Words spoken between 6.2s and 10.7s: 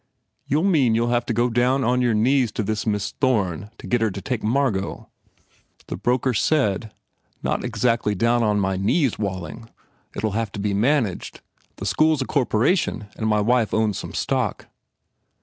said, "Not exactly down on my knees, Walling. I ll have